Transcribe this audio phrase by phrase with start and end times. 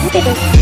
[0.00, 0.59] 漬けです。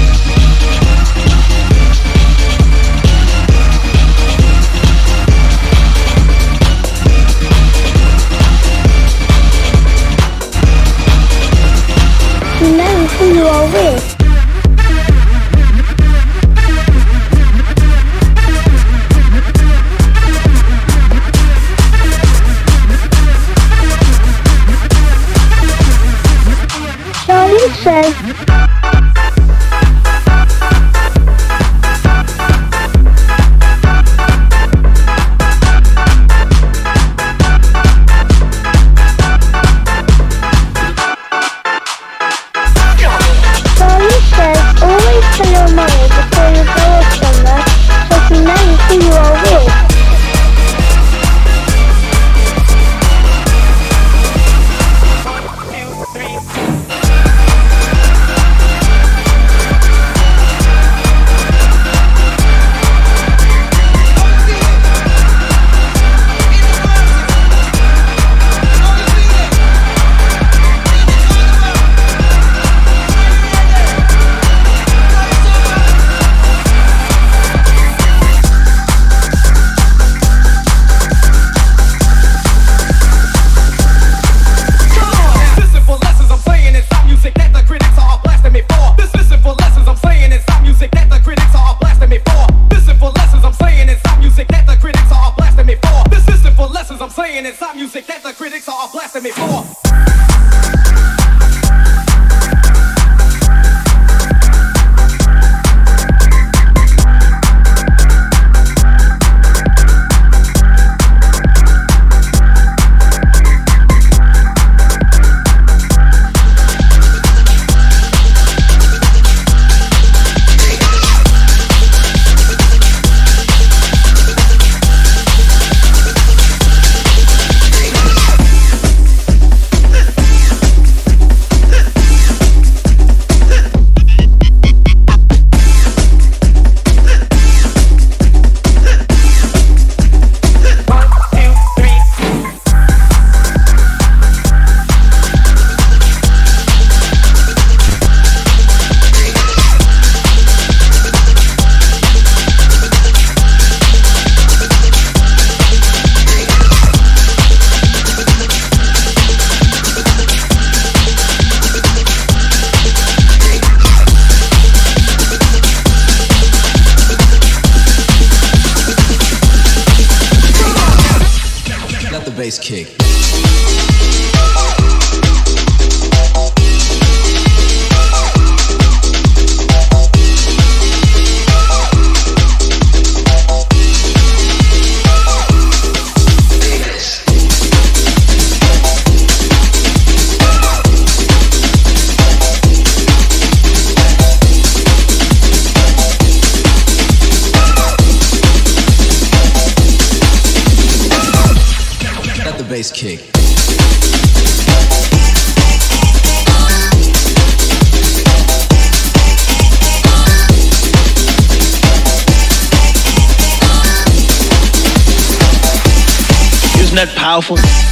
[217.41, 217.88] powerful.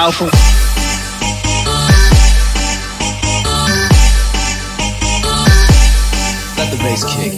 [0.00, 0.26] powerful.
[6.56, 7.32] Let the bass kick.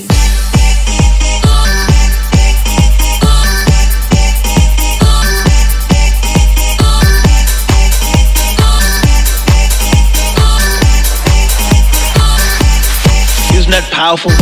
[13.58, 14.41] Isn't that powerful?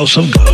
[0.00, 0.50] house of God.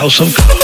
[0.00, 0.59] house of God.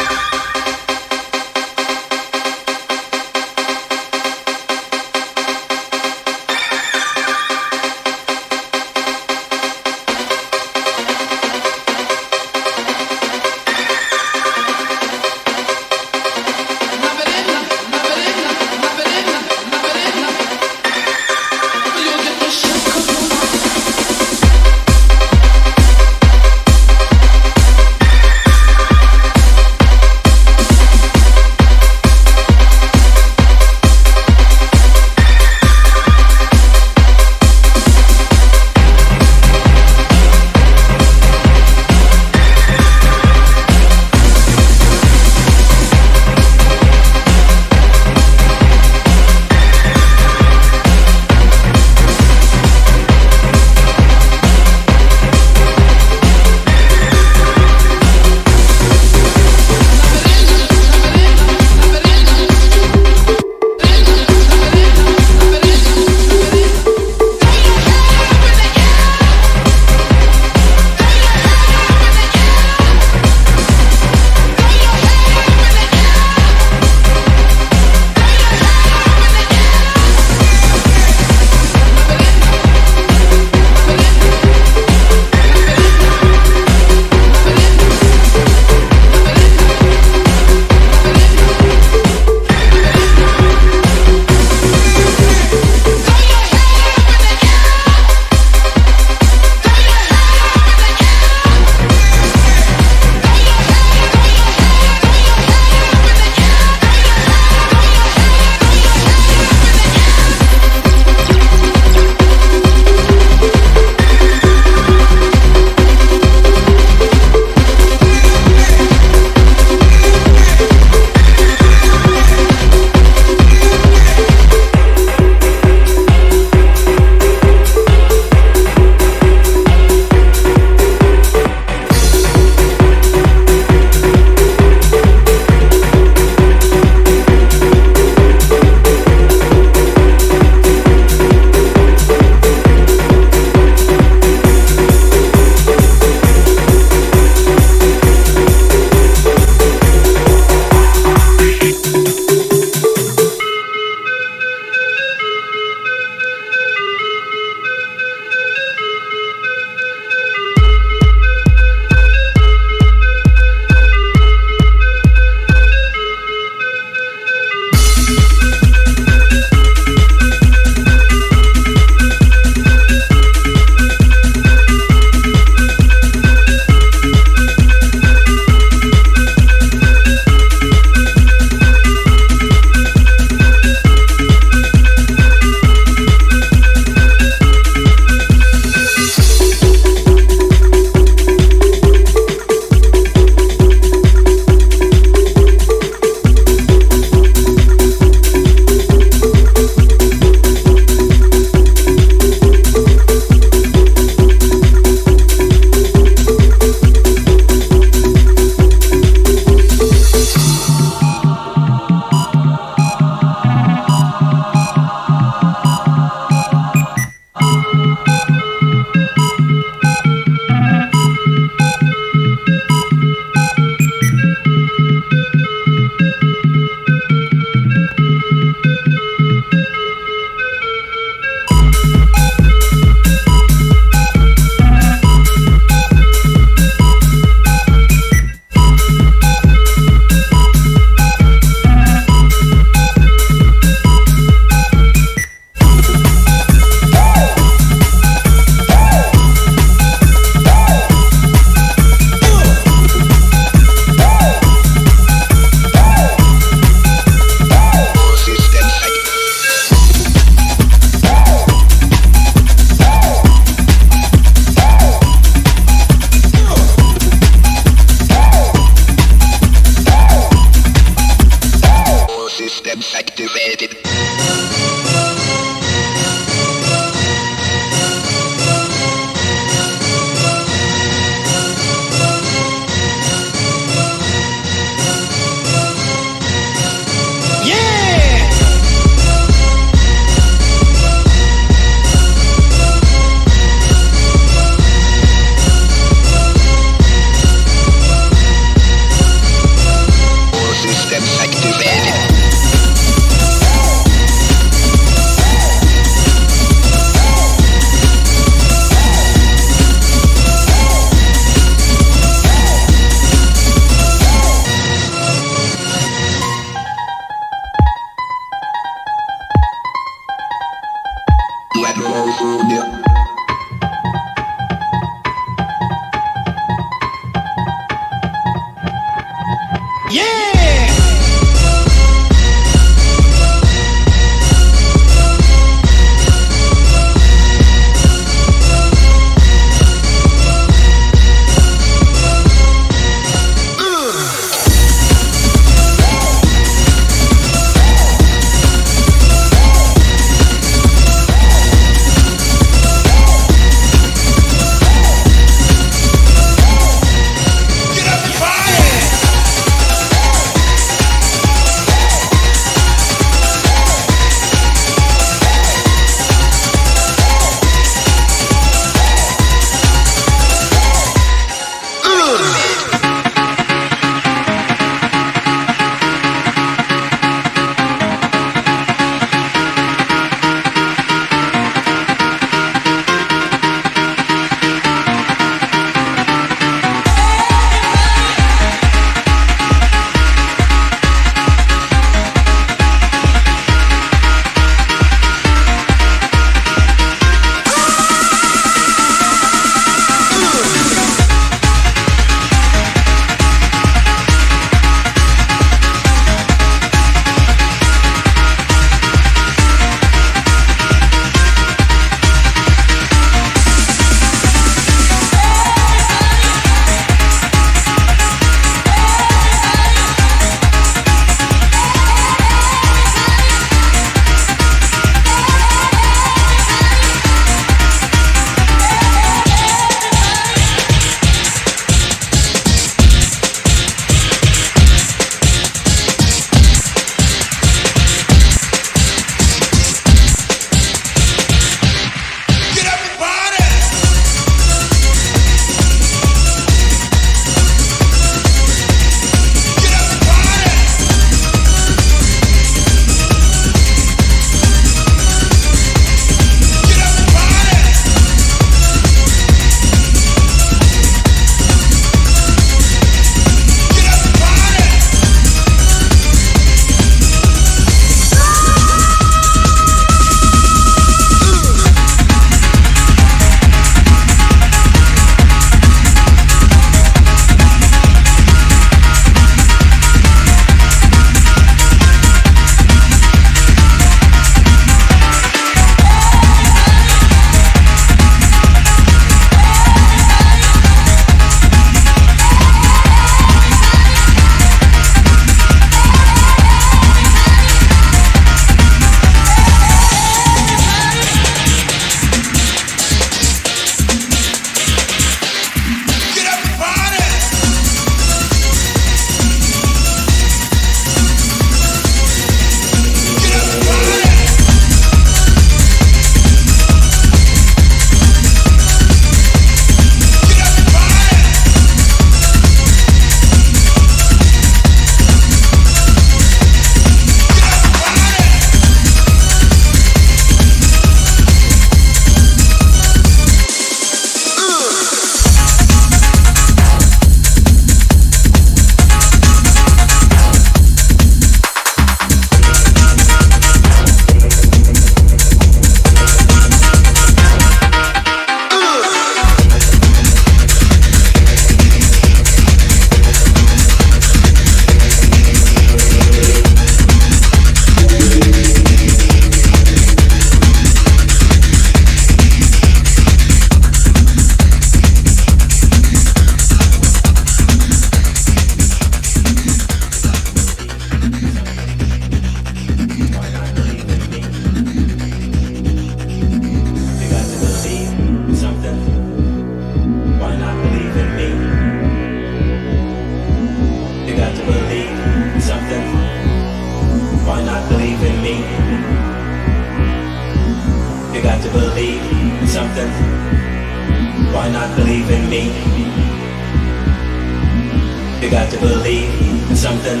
[598.22, 600.00] You got to believe in something.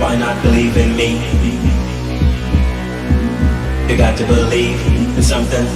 [0.00, 1.10] Why not believe in me?
[3.88, 4.80] You got to believe
[5.16, 5.66] in something.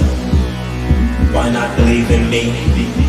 [1.33, 3.08] Why not believe in me?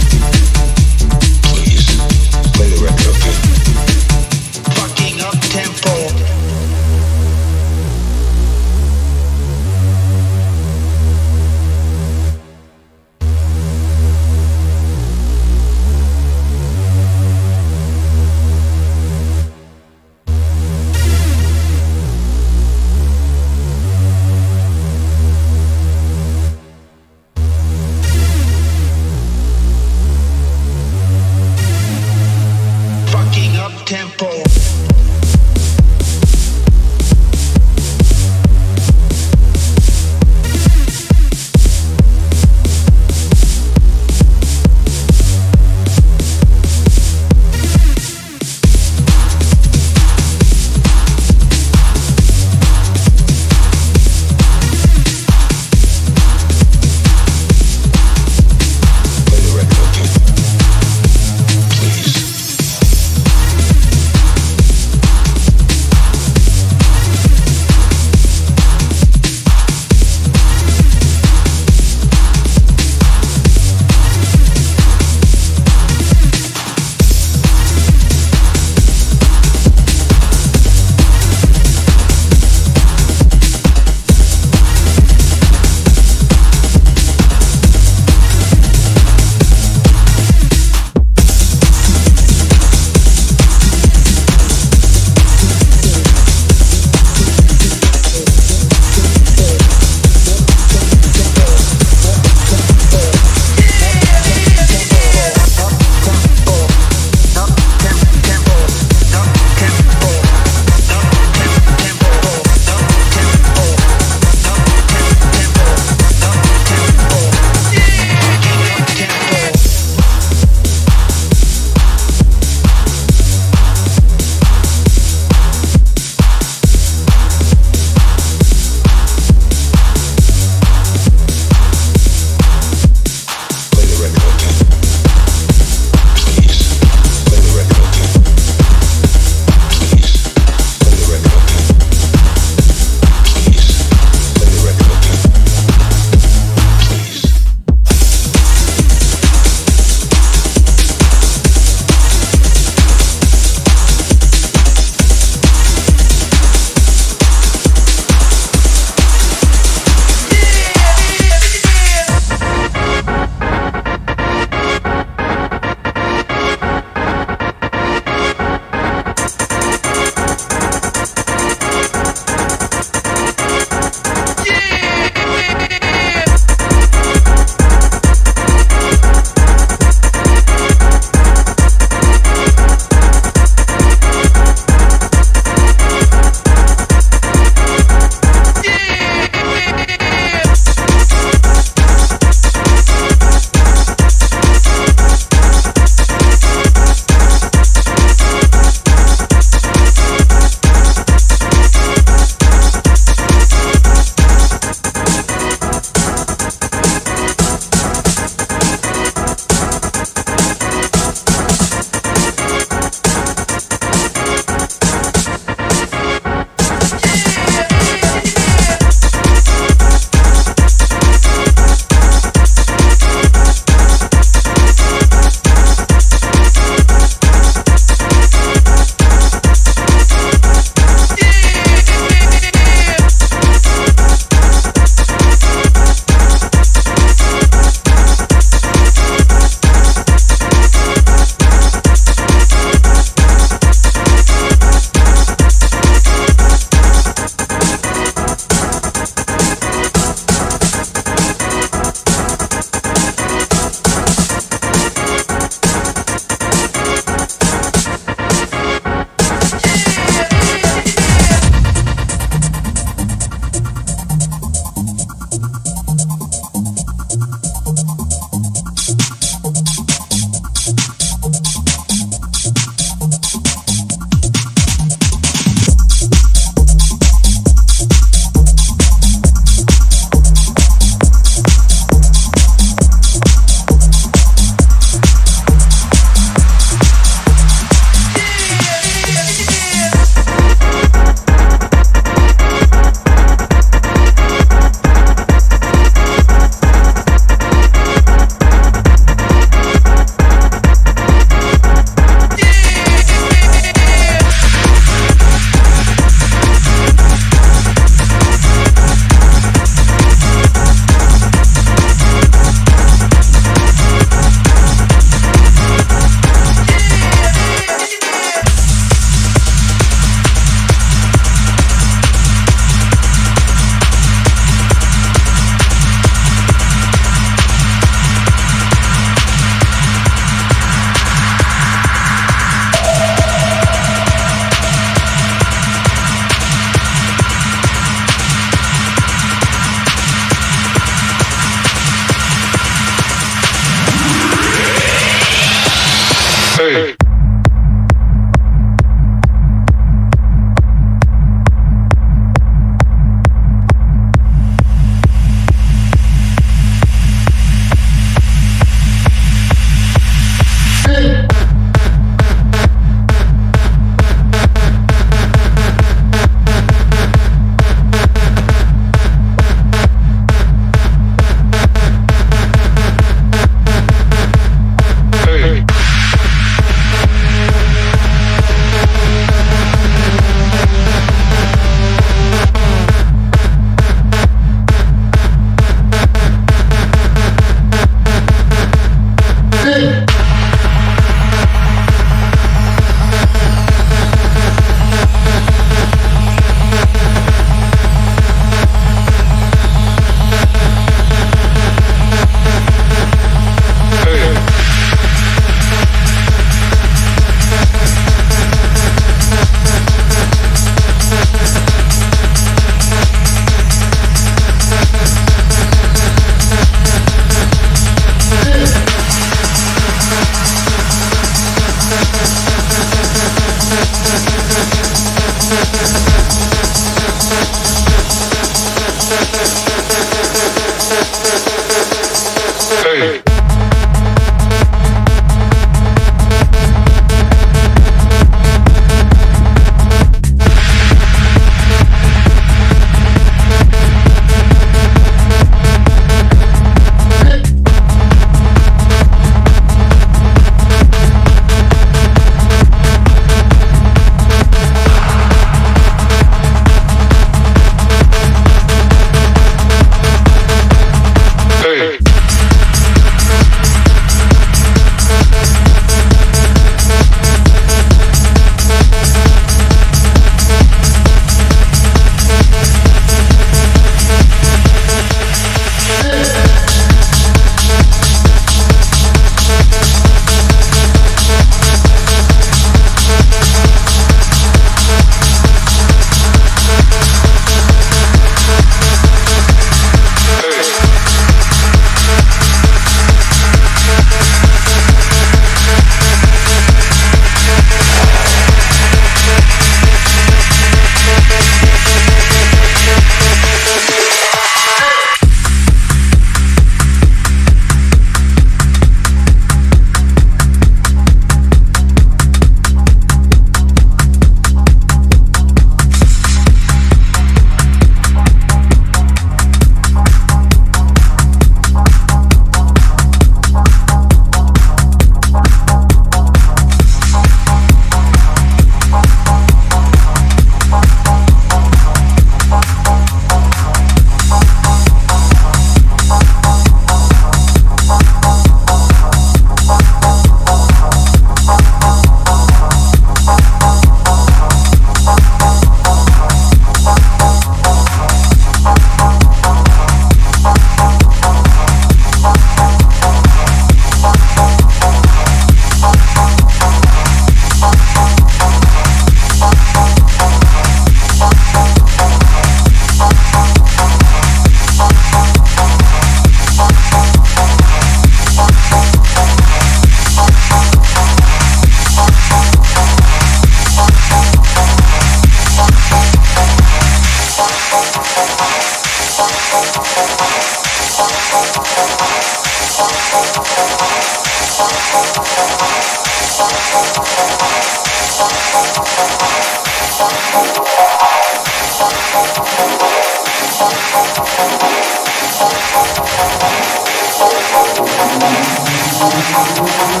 [599.68, 600.00] I'm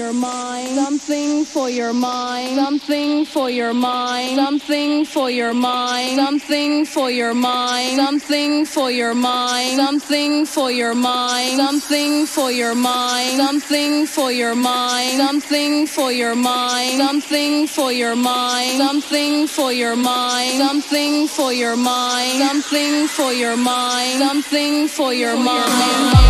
[0.00, 6.86] Your mind, something for your mind, something for your mind, something for your mind, something
[6.86, 13.36] for your mind, something for your mind, something for your mind, something for your mind,
[13.36, 15.86] something for your mind, something
[17.66, 24.18] for your mind, something for your mind, something for your mind, something for your mind,
[24.20, 26.29] something for your mind.